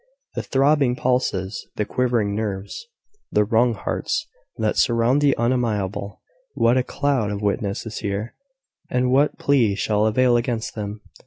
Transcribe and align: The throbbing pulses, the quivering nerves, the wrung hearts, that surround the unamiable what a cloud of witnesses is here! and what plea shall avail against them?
The 0.33 0.41
throbbing 0.41 0.95
pulses, 0.95 1.67
the 1.75 1.85
quivering 1.85 2.33
nerves, 2.33 2.87
the 3.31 3.45
wrung 3.45 3.75
hearts, 3.75 4.25
that 4.57 4.75
surround 4.75 5.21
the 5.21 5.35
unamiable 5.37 6.23
what 6.55 6.75
a 6.75 6.81
cloud 6.81 7.29
of 7.29 7.43
witnesses 7.43 7.93
is 7.93 7.99
here! 7.99 8.33
and 8.89 9.11
what 9.11 9.37
plea 9.37 9.75
shall 9.75 10.07
avail 10.07 10.37
against 10.37 10.73
them? 10.73 11.01